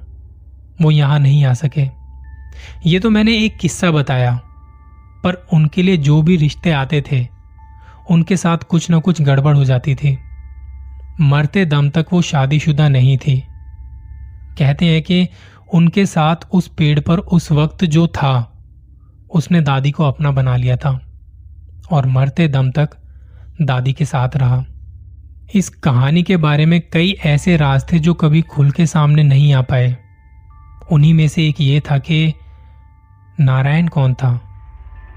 वो 0.80 0.90
यहाँ 0.90 1.18
नहीं 1.18 1.44
आ 1.44 1.52
सके। 1.54 1.86
ये 2.86 2.98
तो 3.00 3.10
मैंने 3.10 3.36
एक 3.38 3.56
किस्सा 3.56 3.90
बताया, 3.90 4.34
पर 5.24 5.46
उनके 5.52 5.82
लिए 5.82 5.96
जो 5.98 6.20
भी 6.22 6.36
रिश्ते 6.36 6.70
आते 6.72 7.02
थे, 7.02 7.26
उनके 8.10 8.36
साथ 8.36 8.64
कुछ 8.68 8.90
ना 8.90 8.98
कुछ 8.98 9.22
गड़बड़ 9.22 9.56
हो 9.56 9.64
जाती 9.64 9.94
थी। 9.94 10.16
मरते 11.20 11.64
दम 11.64 11.90
तक 11.90 12.06
वो 12.12 12.22
शादीशुदा 12.22 12.88
नहीं 12.88 13.18
थी। 13.18 13.44
कहते 14.58 14.86
हैं 14.86 15.02
कि 15.02 15.28
उनके 15.74 16.06
साथ 16.06 16.36
उस 16.52 16.68
पेड़ 16.68 17.00
पर 17.00 17.18
उस 17.18 17.52
वक्त 17.52 17.84
जो 17.84 18.06
था, 18.06 18.62
उसने 19.30 19.60
दादी 19.60 19.90
को 19.90 20.04
अपना 20.04 20.30
बना 20.30 20.56
लिया 20.56 20.76
था 20.76 21.00
और 21.90 22.06
मरते 22.06 22.48
दम 22.48 22.70
तक 22.70 22.90
दादी 23.62 23.92
के 23.92 24.04
साथ 24.04 24.28
रहा। 24.36 24.64
इस 25.54 25.68
कहानी 25.68 26.22
के 26.22 26.36
बारे 26.36 26.66
में 26.66 26.82
कई 26.92 27.16
ऐसे 27.26 27.56
राज 27.56 27.92
थे 27.92 27.98
जो 27.98 28.14
कभी 28.14 28.42
खुल 28.42 28.70
के 28.70 28.86
सामने 28.86 29.22
नहीं 29.22 29.54
आ 29.54 29.62
पाए। 29.62 29.96
उन्हीं 30.92 31.14
में 31.14 31.28
से 31.28 31.48
एक 31.48 31.60
ये 31.60 31.80
था 31.80 31.98
कि 31.98 32.34
नारायण 33.40 33.88
कौन 33.88 34.14
था? 34.14 34.40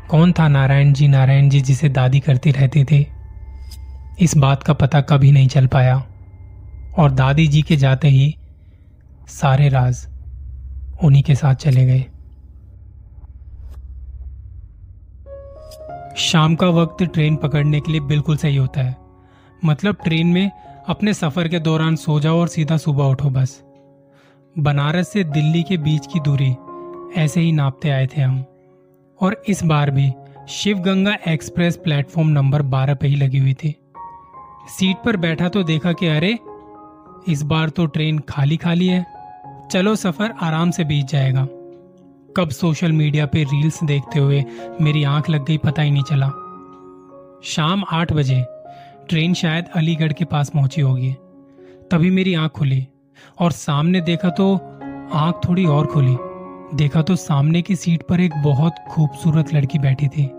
कौन 0.09 0.31
था 0.31 0.47
नारायण 0.47 0.93
जी? 0.93 1.07
नारायण 1.07 1.49
जी 1.49 1.61
जिसे 1.61 1.89
दादी 1.89 2.19
करती 2.19 2.51
रहती 2.51 2.83
थी। 2.83 3.07
इस 4.19 4.37
बात 4.37 4.63
का 4.63 4.73
पता 4.73 5.01
कभी 5.01 5.31
नहीं 5.31 5.47
चल 5.47 5.67
पाया। 5.67 6.03
और 6.97 7.11
दादी 7.11 7.47
जी 7.47 7.61
के 7.61 7.75
जाते 7.75 8.07
ही 8.07 8.37
सारे 9.27 9.69
राज 9.69 10.07
उन्हीं 11.03 11.23
के 11.23 11.35
साथ 11.35 11.55
चले 11.55 11.85
गए। 11.85 12.05
शाम 16.17 16.55
का 16.55 16.67
वक्त 16.67 17.03
ट्रेन 17.03 17.35
पकड़ने 17.35 17.79
के 17.79 17.91
लिए 17.91 18.01
बिल्कुल 18.01 18.37
सही 18.37 18.55
होता 18.55 18.81
है। 18.81 18.95
मतलब 19.65 19.95
ट्रेन 20.03 20.27
में 20.27 20.51
अपने 20.87 21.13
सफ़र 21.13 21.47
के 21.47 21.59
दौरान 21.59 21.95
सो 21.95 22.19
जाओ 22.19 22.37
और 22.37 22.47
सीधा 22.47 22.77
सुबह 22.77 23.03
उठो 23.03 23.29
बस। 23.29 23.63
बनारस 24.59 25.09
से 25.09 25.23
दिल्ली 25.23 25.63
के 25.63 25.77
बीच 25.77 26.07
की 26.07 26.19
दूरी 26.19 26.55
ऐसे 27.17 27.41
ही 27.41 27.51
नापते 27.51 27.89
आए 27.89 28.07
थे 28.07 28.21
हम। 28.21 28.45
और 29.21 29.43
इस 29.47 29.63
बार 29.63 29.91
भी 29.91 30.11
Shiv 30.49 30.79
Ganga 30.79 31.17
express 31.27 31.77
platform 31.77 32.29
number 32.29 32.61
12 32.61 32.93
पे 32.93 33.07
ही 33.07 33.15
लगी 33.15 33.37
हुई 33.37 33.53
थी। 33.53 33.75
सीट 34.67 34.97
पर 35.05 35.17
बैठा 35.17 35.49
तो 35.49 35.63
देखा 35.63 35.93
कि 35.93 36.07
अरे, 36.07 36.37
इस 37.27 37.41
बार 37.43 37.69
तो 37.69 37.85
ट्रेन 37.85 38.19
खाली 38.19 38.57
खाली 38.57 38.87
है। 38.87 39.05
चलो 39.71 39.95
सफ़र 39.95 40.33
आराम 40.41 40.71
से 40.71 40.83
बीत 40.83 41.05
जाएगा। 41.05 41.47
कब 42.37 42.49
सोशल 42.49 42.91
मीडिया 42.91 43.25
पे 43.25 43.43
रील्स 43.43 43.83
देखते 43.83 44.19
हुए 44.19 44.43
मेरी 44.81 45.03
आँख 45.03 45.29
लग 45.29 45.45
गई 45.45 45.57
पता 45.57 45.81
ही 45.81 45.91
नहीं 45.91 46.03
चला। 46.03 46.27
शाम 47.43 47.83
आठ 47.91 48.13
बजे, 48.13 48.45
ट्रेन 49.09 49.33
शायद 49.33 49.65
अलीगढ़ 49.75 50.13
के 50.13 50.25
पास 50.25 50.49
पहुँची 50.49 50.81
होगी। 50.81 51.13
तभी 51.91 52.09
मेरी 52.09 52.33
आँख 52.33 52.51
खुली 52.51 52.87
और 53.39 53.51
सामने 53.51 54.01
देखा 54.01 54.29
तो 54.29 54.53
आँख 55.13 55.41
थोड़ी 55.49 55.65
और 55.65 55.85
खुली। 55.85 56.17
देखा 56.77 57.01
तो 57.01 57.15
सामने 57.15 57.61
की 57.61 57.75
सीट 57.75 58.03
पर 58.03 58.19
एक 58.19 58.33
बहुत 58.43 58.75
खूबसूरत 58.89 59.53
लड़की 59.53 59.79
बैठी 59.79 60.07
थी। 60.07 60.29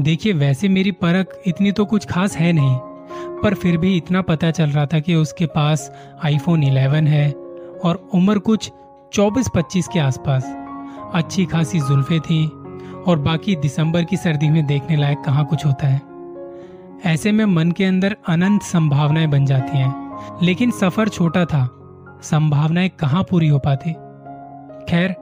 देखिए, 0.00 0.32
वैसे 0.32 0.68
मेरी 0.68 0.90
परख 0.92 1.42
इतनी 1.46 1.72
तो 1.72 1.84
कुछ 1.84 2.06
खास 2.06 2.36
है 2.36 2.52
नहीं। 2.52 2.78
पर 3.42 3.54
फिर 3.54 3.76
भी 3.76 3.96
इतना 3.96 4.22
पता 4.22 4.50
चल 4.50 4.70
रहा 4.70 4.86
था 4.86 5.00
कि 5.00 5.14
उसके 5.14 5.46
पास 5.46 5.92
आईफोन 6.24 6.62
11 6.62 7.06
है 7.06 7.30
और 7.84 8.08
उम्र 8.14 8.38
कुछ 8.38 8.70
24-25 9.12 9.88
के 9.88 9.98
आसपास। 9.98 10.56
अच्छी 11.14 11.46
खासी 11.46 11.80
जुल्फे 11.80 12.20
थी 12.20 12.46
और 13.06 13.18
बाकी 13.18 13.56
दिसंबर 13.56 14.04
की 14.04 14.16
सर्दी 14.16 14.50
में 14.50 14.66
देखने 14.66 14.96
लायक 14.96 15.18
कहाँ 15.26 15.44
कुछ 15.44 15.66
होता 15.66 15.86
है। 15.86 16.02
ऐसे 17.04 17.32
में 17.32 17.44
मन 17.44 17.70
के 17.70 17.84
अंदर 17.84 18.16
अनंत 18.28 18.62
संभावनाएँ 18.62 19.26
बन 19.26 19.46
जाती 19.46 19.78
हैं, 19.78 20.18
लेकिन 20.42 20.70
सफ़र 20.70 21.08
छोटा 21.08 21.44
था, 21.44 21.68
संभावनाएँ 22.22 22.88
कहाँ 22.88 23.22
पूरी 23.22 23.48
हो 23.48 23.58
पाती? 23.58 23.92
खैर, 24.90 25.14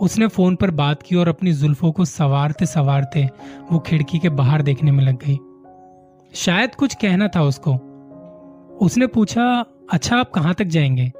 उसने 0.00 0.26
फ़ोन 0.26 0.56
पर 0.56 0.70
बात 0.70 1.02
की 1.02 1.16
और 1.16 1.28
अपनी 1.28 1.52
जुल्फों 1.52 1.92
को 1.92 2.04
सवारते 2.04 2.66
सवारते 2.66 3.30
वो 3.72 3.78
खिड़की 3.78 4.18
के 4.18 4.28
बाहर 4.28 4.62
देखने 4.62 4.90
में 4.90 5.04
लग 5.04 5.14
गई। 5.14 5.38
शायद 6.34 6.74
कुछ 6.74 6.94
कहना 6.94 7.28
था 7.28 7.42
उसको। 7.42 7.74
उसने 8.80 9.06
पूछा 9.06 9.64
अच्छा 9.92 10.16
आप 10.16 10.30
कहाँ 10.30 10.54
तक 10.54 10.64
जाएँगे? 10.64 11.12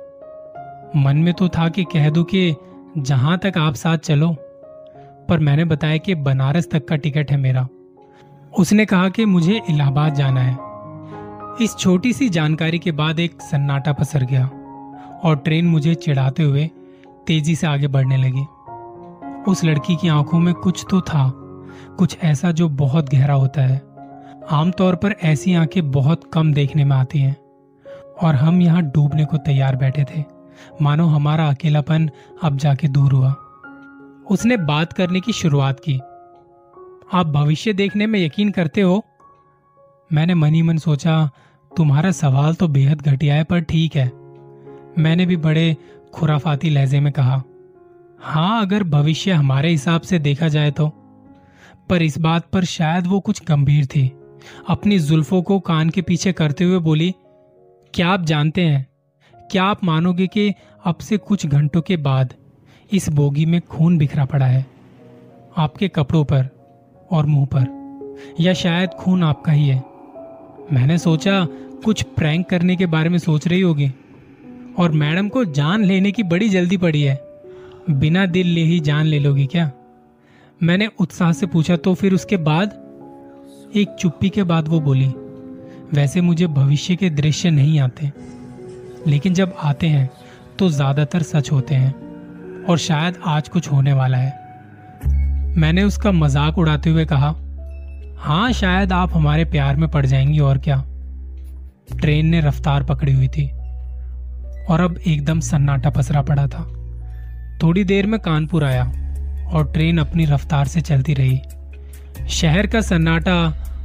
मन 0.97 1.17
में 1.17 1.35
तो 1.35 1.49
था 1.49 1.69
कि 1.69 1.85
कह 1.85 2.11
दू 2.11 2.25
कि 2.25 2.55
जहाँ 2.99 3.39
तक 3.39 3.53
आप 3.59 3.75
साथ 3.75 3.99
चलो, 3.99 4.37
पर 5.29 5.39
मैंने 5.39 5.65
बताया 5.65 5.97
कि 5.97 6.15
बनारस 6.15 6.69
तक 6.71 6.89
का 6.89 6.97
टिकट 6.97 7.31
है 7.31 7.37
मेरा। 7.37 7.69
उसने 8.59 8.87
कहा 8.87 9.09
कि 9.09 9.25
मुझे 9.25 9.61
इलाहाबाद 9.71 10.15
जाना 10.15 10.41
है। 10.41 10.59
इस 11.65 11.77
छोटी 11.77 12.13
सी 12.13 12.29
जानकारी 12.29 12.79
के 12.79 12.93
बाद 12.93 13.21
एक 13.21 13.43
सन्नाटा 13.43 13.93
पसर 13.93 14.25
गया 14.25 14.47
और 15.25 15.37
ट्रेन 15.37 15.67
मुझे 15.67 15.95
चिढ़ाते 15.95 16.43
हुए 16.43 16.71
तेज़ी 17.27 17.55
से 17.55 17.67
आगे 17.67 17.87
बढ़ने 17.87 18.17
लगी। 18.17 18.47
उस 19.51 19.65
लड़की 19.65 19.97
की 19.97 20.09
आँखों 20.09 20.39
में 20.39 20.55
कुछ 20.55 20.85
तो 20.91 21.01
था, 21.01 21.33
कुछ 21.99 22.19
ऐसा 22.23 22.53
जो 22.53 22.69
बहुत 22.69 23.11
गहरा 23.11 23.35
होता 23.35 23.63
है। 23.63 23.88
आमतौर 24.51 24.95
पर 24.95 25.13
ऐसी 25.13 25.55
आँखें 25.55 25.91
बहुत 25.91 26.31
कम 26.33 26.53
देखने 26.53 26.85
में 26.85 26.97
आती 26.97 27.19
हैं। 27.19 27.37
और 28.23 28.35
हम 28.35 28.63
यहाँ 28.63 28.83
डूबने 28.83 29.25
को 29.25 29.37
तैयार 29.37 29.77
बैठे 29.77 30.05
थे। 30.05 30.25
मानो 30.83 31.07
हमारा 31.07 31.49
अकेलापन 31.49 32.11
अब 32.43 32.57
जाके 32.57 32.89
दूर 32.89 33.13
हुआ। 33.13 33.31
उसने 34.31 34.57
बात 34.57 34.93
करने 34.93 35.21
की 35.21 35.33
शुरुआत 35.33 35.81
की। 35.89 35.99
आप 37.13 37.27
भविष्य 37.27 37.73
देखने 37.73 38.07
में 38.07 38.27
यकीन 38.27 38.51
करते 38.51 38.81
हो? 38.81 39.05
मैंने 40.13 40.35
मनी 40.35 40.63
मन 40.63 40.79
सोचा, 40.79 41.31
तुम्हारा 41.77 42.11
सवाल 42.11 42.55
तो 42.55 42.69
बेहद 42.69 43.03
घटिया 43.03 43.35
है, 43.35 43.45
पर 43.45 43.61
ठीक 43.61 43.97
है। 43.97 44.13
मैंने 44.99 45.27
भी 45.27 45.37
बड़े 45.37 45.77
खुराफाती 46.15 46.71
लहजे 46.71 47.01
में 47.01 47.13
कहा 47.13 47.43
हाँ 48.21 48.63
अगर 48.63 48.83
भविष्य 48.83 49.33
हमारे 49.33 49.71
हिसाब 49.71 50.01
से 50.01 50.19
देखा 50.19 50.49
जाए 50.49 50.71
तो। 50.71 50.89
पर 51.89 52.03
इस 52.03 52.19
बात 52.19 52.45
पर 52.53 52.65
शायद 52.65 53.07
वो 53.07 53.21
कुछ 53.21 53.43
गंभीर 53.49 53.87
थी। 53.87 54.18
अपनी 54.69 54.99
जुल्फों 54.99 55.43
को 55.43 55.59
कान 55.61 55.91
के 55.91 56.03
पीछे 56.03 56.33
करते 56.33 56.65
हुए 56.65 56.79
बोली, 56.79 57.15
क्या 57.95 58.09
आप 58.09 58.25
जानते 58.25 58.63
हैं, 58.63 58.87
क्या 59.51 59.65
आप 59.65 59.85
मानोगे 59.85 60.27
कि 60.27 60.53
अब 60.85 60.97
से 60.97 61.17
कुछ 61.17 61.47
घंटों 61.47 61.81
के 61.81 61.97
बाद 61.97 62.35
इस 62.93 63.09
बोगी 63.09 63.47
में 63.47 63.61
खून 63.61 63.99
बिखरा 63.99 64.25
पड़ा 64.25 64.47
है, 64.47 64.67
आपके 65.57 65.89
कपड़ों 65.89 66.25
पर 66.25 66.49
और 67.11 67.27
मुँह 67.27 67.47
पर? 67.55 67.79
या 68.41 68.53
शायद 68.55 68.91
खून 68.91 69.23
आपका 69.23 69.53
ही 69.53 69.69
है? 69.69 69.83
मैंने 70.73 70.99
सोचा 70.99 71.45
कुछ 71.85 72.03
प्रैंक 72.03 72.49
करने 72.49 72.77
के 72.77 72.87
बारे 72.87 73.09
में 73.09 73.19
सोच 73.19 73.49
रही 73.49 73.61
होगी, 73.61 73.91
और 74.79 74.93
मैडम 74.93 75.29
को 75.29 75.45
जान 75.45 75.85
लेने 75.85 76.13
की 76.13 76.23
बड़ी 76.23 76.49
जल्दी 76.49 76.77
पड़ी 76.77 77.03
है। 77.03 77.21
बिना 77.91 78.27
दिल 78.27 78.47
ले 78.47 78.61
ही 78.61 78.81
जान 78.81 79.07
ले 79.07 79.19
लोगी 79.19 79.47
क्या? 79.47 79.71
मैंने 80.63 80.89
उत्साह 81.01 81.33
से 81.33 81.47
पूछा 81.47 81.77
तो 81.77 81.95
फिर 81.95 82.15
उसके 82.15 82.37
बाद 82.37 82.88
एक 83.69 83.89
चुप्पी 84.01 84.29
के 84.29 84.43
बाद 84.43 84.69
वो 84.69 84.81
बोली, 84.81 85.07
वैसे 85.95 86.21
मुझे 86.21 86.47
भविष्य 86.47 86.95
के 86.97 87.09
दृश्य 87.11 87.51
नहीं 87.51 87.79
आते, 87.81 88.11
लेकिन 89.07 89.35
जब 89.35 89.55
आते 89.63 89.87
हैं 89.87 90.09
तो 90.59 90.69
ज़्यादातर 90.69 91.23
सच 91.23 91.51
होते 91.53 91.75
हैं, 91.75 92.65
और 92.65 92.79
शायद 92.79 93.19
आज 93.27 93.49
कुछ 93.49 93.71
होने 93.73 93.93
वाला 93.93 94.19
है। 94.19 95.57
मैंने 95.57 95.83
उसका 95.83 96.13
मज़ाक 96.13 96.59
उड़ाते 96.59 96.91
हुए 96.91 97.05
कहा 97.05 97.35
हाँ 98.19 98.53
शायद 98.53 98.93
आप 98.93 99.15
हमारे 99.15 99.45
प्यार 99.45 99.77
में 99.77 99.89
पड़ 99.91 100.05
जाएँगी, 100.07 100.39
और 100.39 100.59
क्या? 100.59 100.83
ट्रेन 101.93 102.27
ने 102.27 102.41
रफ्तार 102.41 102.85
पकड़ी 102.85 103.13
हुई 103.13 103.29
थी, 103.29 103.47
और 104.65 104.81
अब 104.81 104.99
एकदम 104.99 105.41
सन्नाटा 105.41 105.91
पसरा 105.91 106.23
पड़ा 106.23 106.47
था। 106.47 106.65
थोड़ी 107.63 107.85
देर 107.85 108.07
में 108.07 108.19
कानपुर 108.21 108.65
आया, 108.65 108.85
और 109.53 109.71
ट्रेन 109.73 109.99
अपनी 109.99 110.25
रफ्तार 110.25 110.67
से 110.67 110.81
चलती 110.81 111.15
रही। 111.15 111.41
शहर 112.27 112.67
का 112.67 112.81
सन्नाटा 112.81 113.37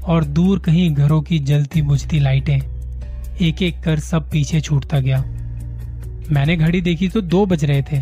और 0.06 0.24
दूर 0.24 0.60
कहीं 0.60 0.94
घरों 0.94 1.22
की 1.22 1.40
जलती 1.40 1.82
बुझती 1.82 2.20
लाइटें 2.20 2.60
एक 3.42 3.62
एक 3.62 3.80
कर 3.80 4.00
सब 4.00 4.30
पीछे 4.32 4.62
छूटता 4.62 5.00
गया। 5.00 5.24
मैंने 6.32 6.56
घड़ी 6.58 6.82
देखी 6.82 7.08
तो 7.10 7.22
दो 7.22 7.46
बज 7.46 7.66
रहे 7.66 7.82
थे। 7.82 8.02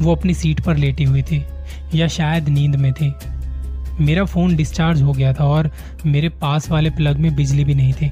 वो 0.00 0.14
अपनी 0.14 0.34
सीट 0.34 0.60
पर 0.60 0.76
लेटी 0.76 1.04
हुई 1.04 1.22
थी 1.22 1.42
या 1.94 2.08
शायद 2.08 2.48
नींद 2.48 2.76
में 2.76 2.92
थी। 2.92 3.12
मेरा 4.00 4.24
फ़ोन 4.24 4.56
डिस्चार्ज 4.56 5.02
हो 5.02 5.12
गया 5.12 5.32
था 5.32 5.44
और 5.44 5.70
मेरे 6.06 6.28
पास 6.28 6.70
वाले 6.70 6.90
प्लग 6.90 7.18
में 7.18 7.34
बिजली 7.36 7.64
भी 7.64 7.74
नहीं 7.74 7.92
थी। 7.92 8.10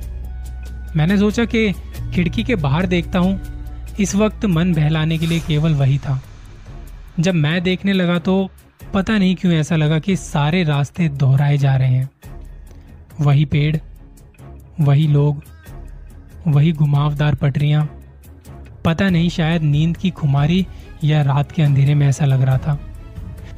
मैंने 0.96 1.18
सोचा 1.18 1.44
कि 1.44 1.72
खिड़की 2.14 2.42
के 2.42 2.54
बाहर 2.56 2.86
देखता 2.86 3.18
हूँ। 3.18 3.40
इस 4.00 4.14
वक्त 4.14 4.44
मन 4.46 4.72
बहलाने 4.72 5.18
के 5.18 5.26
लिए 5.26 5.40
केवल 5.40 5.74
वही 5.74 5.98
था। 5.98 6.20
जब 7.20 7.34
मैं 7.34 7.62
देखने 7.62 7.92
लगा 7.92 8.18
तो 8.18 8.50
पता 8.94 9.18
नहीं 9.18 9.34
क्यों 9.36 9.52
ऐसा 9.54 9.76
लगा 9.76 9.98
कि 9.98 10.16
सारे 10.16 10.62
रास्ते 10.64 11.08
दोहराए 11.08 11.56
जा 11.58 11.76
रहे 11.76 11.88
हैं। 11.88 12.10
वही 13.20 13.44
पेड़ 13.44 13.76
वही 14.80 15.06
लोग 15.06 15.42
वही 16.46 16.72
घुमावदार 16.72 17.34
पटरियाँ। 17.34 17.84
पता 18.84 19.08
नहीं 19.08 19.28
शायद 19.28 19.62
नींद 19.62 19.96
की 19.96 20.10
खुमारी 20.10 20.66
या 21.04 21.22
रात 21.22 21.52
के 21.52 21.62
अंधेरे 21.62 21.94
में 21.94 22.06
ऐसा 22.08 22.24
लग 22.24 22.42
रहा 22.42 22.58
था। 22.58 22.78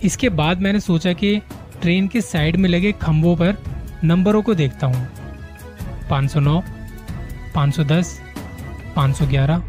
इसके 0.05 0.29
बाद 0.29 0.61
मैंने 0.61 0.81
सोचा 0.81 1.12
कि 1.12 1.37
ट्रेन 1.83 2.09
के 2.09 2.21
साइड 2.21 2.57
में 2.57 2.69
लगे 2.69 2.93
खंभों 2.93 3.37
पर 3.37 3.57
नंबरों 4.05 4.43
को 4.43 4.55
देखता 4.55 4.87
हूँ। 4.87 5.09
509, 6.11 6.62
510, 7.55 8.21
511, 8.97 9.62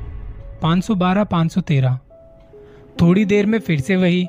512, 0.61 1.23
513 1.23 1.99
थोड़ी 3.01 3.25
देर 3.25 3.45
में 3.45 3.59
फिर 3.59 3.79
से 3.79 3.95
वही 3.95 4.27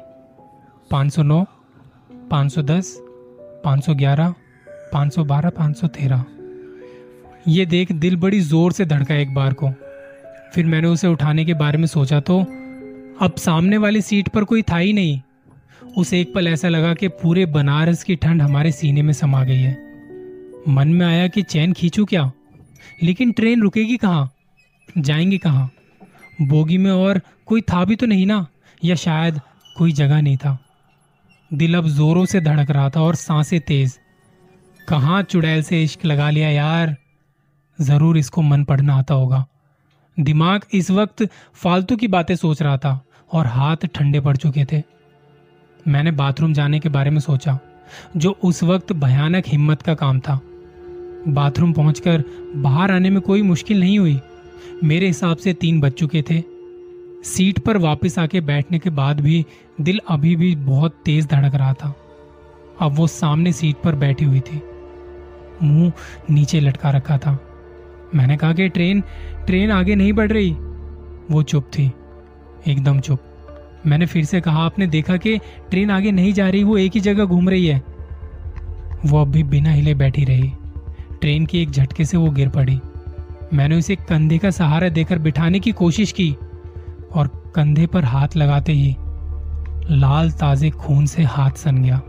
509, 0.91 1.45
510, 2.31 2.99
511, 3.64 4.35
512, 4.93 5.50
513 5.50 6.25
ये 7.49 7.67
देख 7.67 7.93
दिल 7.93 8.17
बड़ी 8.17 8.41
ज़ोर 8.41 8.73
से 8.73 8.85
धड़का 8.85 9.14
एक 9.14 9.35
बार 9.35 9.53
को। 9.53 9.71
फिर 10.55 10.67
मैंने 10.67 10.88
उसे 10.88 11.09
उठाने 11.09 11.45
के 11.45 11.55
बारे 11.55 11.79
में 11.79 11.87
सोचा 11.87 12.21
तो 12.21 12.41
अब 13.21 13.35
सामने 13.38 13.76
वाली 13.76 14.03
सीट 14.03 14.29
पर 14.29 14.45
कोई 14.45 14.62
था 14.62 14.76
ही 14.76 14.93
नहीं। 14.93 15.21
उसे 15.97 16.21
एक 16.21 16.35
पल 16.35 16.49
ऐसा 16.49 16.69
लगा 16.69 16.95
कि 16.95 17.09
पूरे 17.09 17.47
बनारस 17.47 18.03
की 18.03 18.17
ठंड 18.17 18.43
हमारे 18.43 18.73
सीने 18.73 19.03
में 19.03 19.12
समा 19.12 19.45
गई 19.45 19.61
है। 19.61 19.76
मन 20.69 20.88
में 20.88 21.07
आया 21.07 21.29
कि 21.29 21.43
चैन 21.43 21.73
खींचू 21.73 22.05
क्या? 22.05 22.33
लेकिन 23.03 23.33
ट्रेन 23.33 23.61
रुकेगी 23.62 23.97
कहाँ? 23.97 24.33
जाएँगे 24.99 25.38
कहाँ? 25.38 25.71
बोगी 26.43 26.79
में 26.79 26.91
और 26.91 27.21
कोई 27.47 27.61
था 27.61 27.85
भी 27.85 27.97
तो 27.97 28.07
नहीं 28.07 28.26
ना? 28.26 28.47
या 28.85 28.95
शायद 28.95 29.41
कोई 29.79 29.93
जगह 29.93 30.23
नहीं 30.23 30.37
था। 30.37 30.59
दिल 31.55 31.75
अब 31.75 31.87
जोरों 31.87 32.25
से 32.25 32.41
धड़क 32.41 32.71
रहा 32.71 32.91
था 32.91 33.01
और 33.01 33.15
साँसें 33.15 33.61
तेज। 33.61 33.99
कहाँ 34.89 35.23
चुड़ैल 35.23 35.63
से 35.63 35.83
इश्क 35.83 36.05
लगा 36.05 36.31
लिया 36.31 36.49
यार? 36.49 36.97
ज़रूर 37.79 38.19
इसको 38.19 38.43
मन 38.43 38.65
पढ़ना 38.65 38.97
आता 38.97 39.15
होगा। 39.15 39.45
दिमाग 40.21 40.65
इस 40.73 40.91
वक्त 40.91 41.29
फालतू 41.55 41.97
की 41.97 42.09
बातें 42.09 42.35
सोच 42.37 42.63
रहा 42.63 42.77
था 42.77 43.01
और 43.33 43.47
हाथ 43.47 43.77
ठंडे 43.77 44.21
पड़ 44.21 44.37
चुके 44.37 44.65
थे। 44.73 44.83
मैंने 45.89 46.11
बाथरूम 46.11 46.53
जाने 46.53 46.81
के 46.81 46.89
बारे 46.89 47.11
में 47.11 47.21
सोचा, 47.21 47.59
जो 48.17 48.39
उस 48.45 48.63
वक्त 48.63 48.93
भयानक 48.93 49.45
हिम्मत 49.47 49.83
का 49.83 49.95
काम 49.95 50.21
था। 50.21 50.41
बाथरूम 51.29 51.73
पहुंचकर 51.73 52.25
बाहर 52.57 52.93
आने 52.93 53.11
में 53.11 53.21
कोई 53.21 53.43
मुश्किल 53.43 53.81
नहीं 53.81 53.99
हुई। 53.99 54.21
मेरे 54.85 55.07
हिसाब 55.07 55.37
से 55.37 55.53
तीन 55.53 55.81
बज 55.81 55.93
चुके 55.93 56.23
थे। 56.31 56.43
सीट 57.25 57.59
पर 57.59 57.76
वापस 57.76 58.19
आके 58.19 58.40
बैठने 58.40 58.78
के 58.78 58.90
बाद 58.90 59.21
भी 59.21 59.47
दिल 59.81 60.00
अभी 60.09 60.37
भी 60.37 60.57
बहुत 60.57 61.02
तेज 61.04 61.26
धड़क 61.26 61.54
रहा 61.54 61.73
था। 61.73 61.95
अब 62.81 62.93
वो 62.95 63.07
सामने 63.07 63.52
सीट 63.52 63.76
पर 63.76 63.95
बैठी 63.95 64.25
हुई 64.25 64.40
थी। 64.40 64.62
मुँह 65.62 65.93
नीचे 66.31 66.61
लटका 66.61 66.90
रखा 66.90 67.19
था। 67.19 67.38
मैंने 68.14 68.37
कहा 68.37 68.52
कि 68.52 68.69
ट्रेन 68.69 69.00
ट्रेन 69.47 69.71
आगे 69.71 69.95
नहीं 69.95 70.12
बढ़ 70.12 70.33
रही। 70.33 70.50
वो 71.31 71.43
चुप 71.43 71.64
थी। 71.78 71.93
एकदम 72.66 73.00
चुप। 73.00 73.19
मैंने 73.87 74.07
फिर 74.07 74.25
से 74.25 74.40
कहा, 74.40 74.59
आपने 74.59 74.87
देखा 74.87 75.16
कि 75.16 75.38
ट्रेन 75.38 75.90
आगे 75.90 76.12
नहीं 76.12 76.33
जा 76.33 76.49
रही, 76.49 76.64
वो 76.64 76.78
एक 76.78 76.93
ही 76.95 77.00
जगह 77.00 77.25
घूम 77.25 77.49
रही 77.49 77.66
है। 77.66 77.83
वो 79.07 79.21
अब 79.21 79.28
भी 79.28 79.43
बिना 79.43 79.71
हिले 79.71 79.95
बैठी 79.95 80.25
रही। 80.25 80.52
ट्रेन 81.21 81.47
के 81.47 81.62
एक 81.62 81.71
झटके 81.71 82.04
से 82.04 82.16
वो 82.16 82.31
गिर 82.31 82.49
पड़ी। 82.49 82.81
मैंने 83.54 83.76
उसे 83.76 83.97
कंधे 83.97 84.38
का 84.38 84.50
सहारा 84.50 84.88
देकर 84.88 85.19
बिठाने 85.19 85.61
की 85.61 85.73
कोशिश 85.73 86.12
की। 86.12 86.37
और 87.14 87.52
कंधे 87.54 87.87
पर 87.87 88.04
हाथ 88.04 88.37
लगाते 88.37 88.73
ही 88.73 88.97
लाल 89.90 90.30
ताजे 90.30 90.71
खून 90.71 91.06
से 91.06 91.23
हाथ 91.23 91.50
सन 91.50 91.83
गया। 91.83 92.00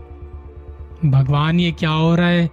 भगवान, 1.04 1.60
ये 1.60 1.72
क्या 1.72 1.90
हो 1.90 2.14
रहा 2.14 2.28
है? 2.28 2.50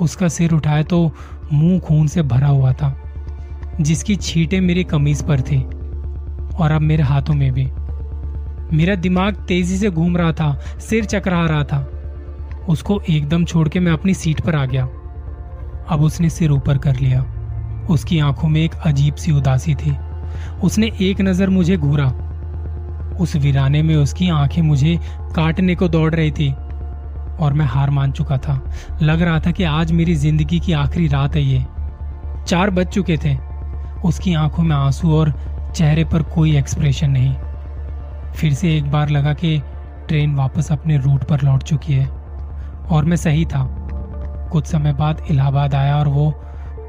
उसका 0.00 0.28
सिर 0.28 0.52
उठाया 0.52 0.82
तो 0.82 1.10
मुँह 1.52 1.80
खून 1.80 2.06
से 2.06 2.22
भरा 2.22 2.48
हुआ 2.48 2.72
था, 2.72 2.96
जिसकी 3.80 4.16
छींटे 4.16 4.60
मेरी 4.60 4.84
कमीज 4.84 5.22
पर 5.22 5.40
थी 5.40 5.62
और 6.54 6.72
अब 6.72 6.80
मेरे 6.80 7.02
हाथों 7.02 7.34
में 7.34 7.52
भी। 7.52 7.66
मेरा 8.76 8.94
दिमाग 8.94 9.34
तेज़ी 9.48 9.76
से 9.76 9.90
घूम 9.90 10.16
रहा 10.16 10.32
था, 10.32 10.52
सिर 10.80 11.04
चकरा 11.04 11.44
रहा 11.46 11.64
था। 11.64 11.90
उसको 12.68 13.00
एकदम 13.10 13.44
छोड़ 13.44 13.68
के 13.68 13.80
मैं 13.80 13.92
अपनी 13.92 14.14
सीट 14.14 14.40
पर 14.40 14.56
आ 14.56 14.64
गया। 14.66 14.84
अब 15.88 16.02
उसने 16.02 16.30
सिर 16.30 16.50
ऊपर 16.50 16.78
कर 16.78 16.96
लिया। 16.96 17.24
उसकी 17.90 18.18
आँखों 18.18 18.48
में 18.48 18.60
एक 18.60 18.74
अजीब 18.74 19.14
सी 19.14 19.32
उदासी 19.32 19.74
थी। 19.74 19.96
उसने 20.64 20.90
एक 21.00 21.20
नज़र 21.20 21.50
मुझे 21.50 21.76
घूरा। 21.76 22.06
उस 23.20 23.36
वीराने 23.36 23.82
में 23.82 23.94
उसकी 23.96 24.28
आँखें 24.30 24.62
मुझे 24.62 24.98
काटने 25.36 25.74
को 25.74 25.88
दौड़ 25.88 26.14
रही 26.14 26.30
थी 26.30 26.50
और 27.40 27.52
मैं 27.52 27.66
हार 27.66 27.90
मान 27.90 28.12
चुका 28.12 28.38
था। 28.38 28.60
लग 29.02 29.22
रहा 29.22 29.40
था 29.40 29.50
कि 29.50 29.64
आज 29.64 29.92
मेरी 29.92 30.14
ज़िंदगी 30.14 30.60
की 30.60 30.72
आखिरी 30.72 31.06
रात 31.08 31.36
है 31.36 31.42
ये। 31.42 31.64
चार 32.48 32.70
बज 32.70 32.86
चुके 32.86 33.16
थे। 33.16 33.36
उसकी 34.04 34.34
आँखों 34.34 34.62
में 34.62 34.74
आँसू 34.76 35.12
और 35.12 35.32
चेहरे 35.76 36.04
पर 36.04 36.22
कोई 36.34 36.56
एक्सप्रेशन 36.56 37.10
नहीं। 37.10 37.34
फिर 38.32 38.54
से 38.54 38.76
एक 38.76 38.90
बार 38.90 39.08
लगा 39.08 39.32
कि 39.34 39.58
ट्रेन 40.08 40.34
वापस 40.34 40.72
अपने 40.72 40.96
रूट 40.96 41.24
पर 41.24 41.42
लौट 41.42 41.62
चुकी 41.62 41.92
है 41.92 42.06
और 42.90 43.04
मैं 43.04 43.16
सही 43.16 43.44
था। 43.44 43.66
कुछ 44.52 44.66
समय 44.66 44.92
बाद 44.92 45.22
इलाहाबाद 45.30 45.74
आया 45.74 45.96
और 45.98 46.08
वो 46.08 46.32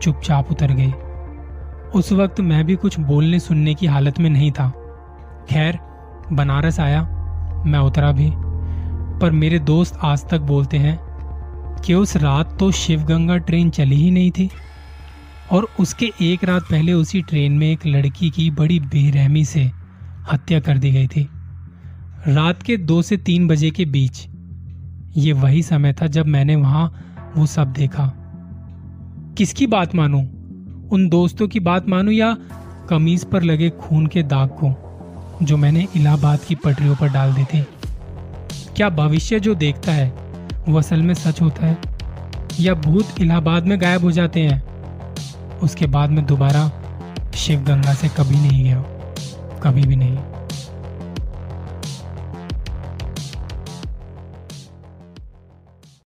चुपचाप 0.01 0.51
उतर 0.51 0.71
गई। 0.71 0.91
उस 1.95 2.11
वक्त 2.11 2.41
मैं 2.41 2.65
भी 2.65 2.75
कुछ 2.75 2.99
बोलने 2.99 3.39
सुनने 3.39 3.73
की 3.73 3.85
हालत 3.85 4.19
में 4.19 4.29
नहीं 4.29 4.51
था। 4.51 4.69
खैर, 5.49 5.79
बनारस 6.31 6.79
आया, 6.79 7.03
मैं 7.65 7.79
उतरा 7.79 8.11
भी। 8.11 8.31
पर 9.19 9.31
मेरे 9.31 9.59
दोस्त 9.59 9.99
आज 10.03 10.29
तक 10.29 10.39
बोलते 10.39 10.77
हैं 10.77 10.99
कि 11.85 11.93
उस 11.93 12.17
रात 12.17 12.59
तो 12.59 12.71
शिवगंगा 12.71 13.37
ट्रेन 13.37 13.69
चली 13.69 13.95
ही 13.95 14.11
नहीं 14.11 14.31
थी 14.31 14.49
और 15.51 15.67
उसके 15.79 16.11
एक 16.21 16.43
रात 16.43 16.61
पहले 16.61 16.93
उसी 16.93 17.21
ट्रेन 17.21 17.51
में 17.51 17.71
एक 17.71 17.85
लड़की 17.85 18.29
की 18.29 18.51
बड़ी 18.51 18.79
बेरहमी 18.79 19.45
से 19.45 19.71
हत्या 20.31 20.59
कर 20.59 20.77
दी 20.77 20.91
गई 20.91 21.07
थी। 21.07 21.29
रात 22.27 22.63
के 22.63 22.77
दो 22.77 23.01
से 23.01 23.17
तीन 23.17 23.47
बजे 23.47 23.69
के 23.69 23.85
बीच 23.85 24.27
ये 25.17 25.33
वही 25.33 25.63
समय 25.63 25.93
था 25.93 26.07
जब 26.07 26.25
मैंने 26.25 26.55
वहाँ 26.55 27.05
वो 27.37 27.45
सब 27.45 27.73
देखा। 27.73 28.11
किसकी 29.37 29.67
बात 29.67 29.95
मानूं? 29.95 30.34
उन 30.91 31.09
दोस्तों 31.09 31.47
की 31.47 31.59
बात 31.59 31.89
मानूं 31.89 32.13
या 32.13 32.37
कमीज 32.89 33.25
पर 33.25 33.43
लगे 33.43 33.69
खून 33.69 34.07
के 34.07 34.23
दाग 34.23 34.49
को, 34.49 34.75
जो 35.45 35.57
मैंने 35.57 35.87
इलाहाबाद 35.95 36.39
की 36.39 36.55
पटरियों 36.55 36.95
पर 36.95 37.09
डाल 37.09 37.33
दी 37.33 37.43
थी? 37.43 37.65
क्या 38.75 38.89
भविष्य 38.89 39.39
जो 39.39 39.55
देखता 39.55 39.91
है, 39.91 40.13
वो 40.69 40.77
असल 40.77 41.01
में 41.01 41.13
सच 41.13 41.41
होता 41.41 41.65
है? 41.65 41.77
या 42.59 42.73
भूत 42.73 43.05
इलाहाबाद 43.21 43.65
में 43.65 43.81
गायब 43.81 44.01
हो 44.01 44.11
जाते 44.11 44.39
हैं? 44.39 44.63
उसके 45.57 45.85
बाद 45.85 46.09
में 46.09 46.25
दोबारा 46.25 46.71
शिव 47.35 47.59
गंगा 47.59 47.93
से 47.93 48.07
कभी 48.07 48.35
नहीं 48.35 48.63
गया 48.63 48.83
कभी 49.63 49.81
भी 49.81 49.95
नहीं। 49.95 50.17